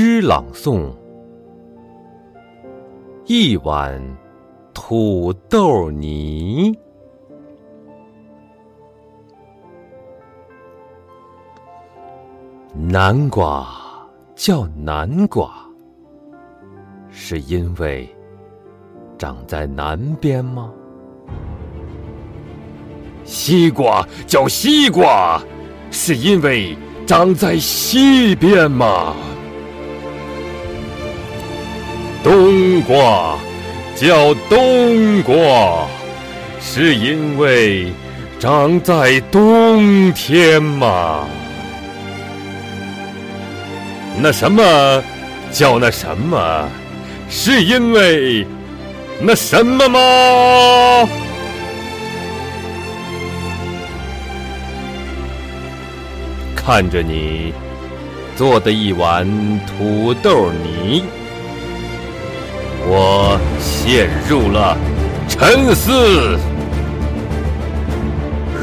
[0.00, 0.92] 诗朗诵：
[3.26, 4.00] 一碗
[4.72, 6.72] 土豆泥。
[12.72, 13.66] 南瓜
[14.36, 15.52] 叫南瓜，
[17.10, 18.08] 是因为
[19.18, 20.72] 长在南边吗？
[23.24, 25.42] 西瓜叫西瓜，
[25.90, 29.16] 是因为长在西边吗？
[32.22, 33.38] 冬瓜
[33.94, 35.86] 叫冬瓜，
[36.60, 37.92] 是因为
[38.38, 41.26] 长在冬天吗？
[44.20, 45.02] 那什么
[45.52, 46.68] 叫那什么？
[47.30, 48.46] 是因为
[49.20, 51.08] 那什么吗？
[56.56, 57.52] 看着你
[58.36, 59.26] 做的一碗
[59.66, 61.04] 土豆泥，
[62.90, 64.74] 我陷入了
[65.28, 66.38] 沉思。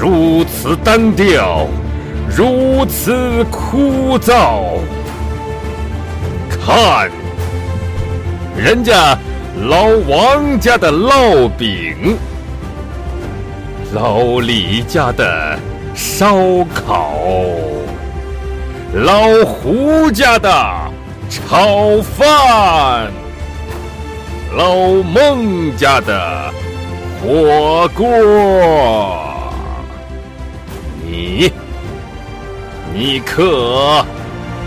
[0.00, 1.66] 如此单调，
[2.28, 4.78] 如此枯燥。
[6.48, 7.10] 看，
[8.56, 9.18] 人家
[9.68, 12.16] 老王家的烙饼，
[13.92, 15.58] 老李家的
[15.94, 16.36] 烧
[16.72, 17.18] 烤，
[18.94, 20.50] 老胡家的
[21.28, 23.10] 炒饭，
[24.54, 26.52] 老孟家的
[27.20, 28.06] 火锅，
[31.04, 31.50] 你，
[32.92, 34.04] 你可？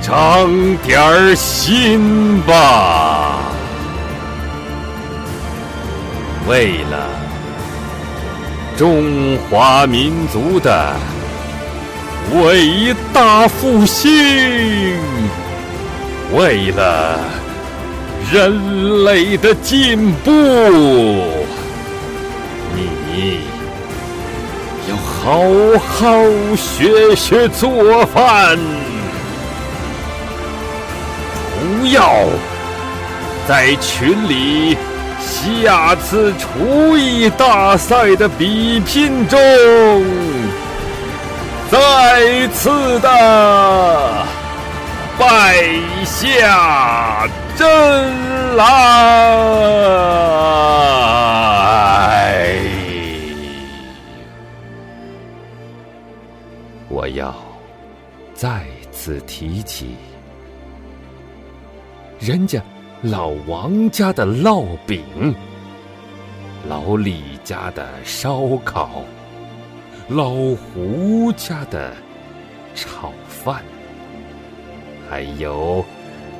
[0.00, 0.48] 长
[0.84, 3.40] 点儿心吧！
[6.48, 7.06] 为了
[8.76, 10.94] 中华民族的
[12.32, 14.10] 伟大复兴，
[16.32, 17.18] 为了
[18.32, 20.30] 人类的进步，
[22.74, 23.40] 你
[24.88, 25.42] 要好
[25.78, 26.22] 好
[26.56, 28.58] 学学做饭。
[31.80, 32.26] 不要
[33.48, 34.76] 在群里
[35.20, 39.38] 下次厨艺大赛的比拼中
[41.70, 43.08] 再次的
[45.18, 45.64] 败
[46.04, 47.28] 下
[47.58, 47.66] 真
[48.56, 48.64] 来。
[56.88, 57.34] 我要
[58.32, 59.96] 再次提起。
[62.20, 62.62] 人家
[63.02, 65.34] 老王家的烙饼，
[66.68, 69.02] 老李家的烧烤，
[70.08, 71.92] 老胡家的
[72.76, 73.64] 炒饭，
[75.10, 75.84] 还有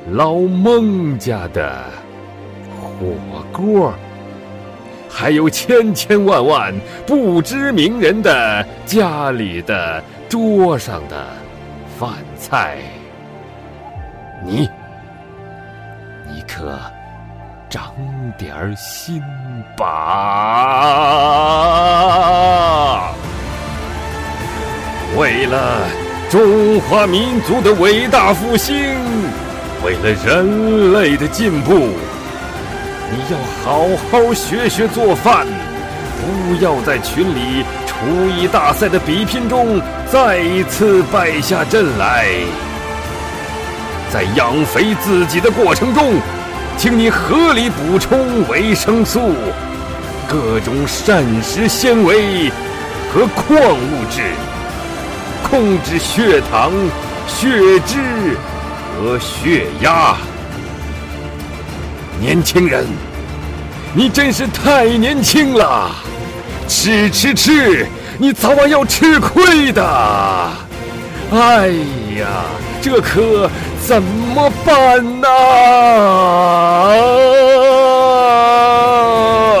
[0.07, 1.83] 老孟家的
[2.81, 3.13] 火
[3.51, 3.93] 锅，
[5.07, 6.73] 还有千千万万
[7.05, 11.27] 不知名人的家里的桌上的
[11.99, 12.77] 饭菜，
[14.43, 14.67] 你。
[16.31, 16.79] 你可
[17.69, 17.93] 长
[18.37, 19.21] 点心
[19.75, 19.85] 吧！
[25.17, 25.87] 为了
[26.29, 28.75] 中华民族的伟大复兴，
[29.83, 31.89] 为了人类的进步，
[33.11, 35.47] 你要好好学学做饭，
[36.19, 39.81] 不要在群里厨艺大赛的比拼中
[40.11, 42.25] 再一次败下阵来。
[44.11, 46.15] 在养肥自己的过程中，
[46.77, 49.33] 请你合理补充维生素、
[50.27, 52.49] 各种膳食纤维
[53.13, 54.23] 和矿物质，
[55.49, 56.71] 控制血糖、
[57.27, 58.35] 血脂
[59.01, 60.17] 和血压。
[62.19, 62.85] 年轻人，
[63.93, 65.89] 你真是太年轻了，
[66.67, 67.87] 吃吃吃，
[68.17, 69.81] 你早晚要吃亏的。
[71.31, 71.67] 哎
[72.19, 72.27] 呀，
[72.81, 73.49] 这可。
[73.81, 75.27] 怎么办呢？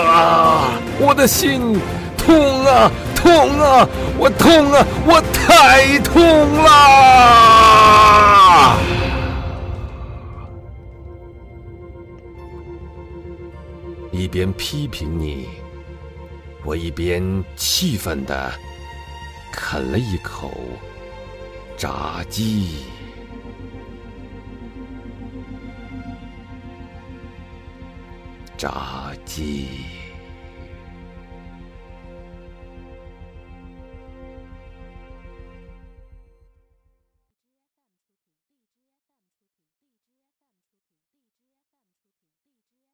[0.05, 0.69] 啊！
[0.99, 1.79] 我的心
[2.15, 3.87] 痛啊，痛啊，
[4.19, 6.21] 我痛啊，我太痛
[6.63, 6.69] 了！
[14.11, 15.47] 一边批评你，
[16.65, 17.21] 我一边
[17.55, 18.51] 气愤地
[19.51, 20.51] 啃了一口
[21.77, 22.85] 炸鸡。
[28.57, 30.08] 炸鸡。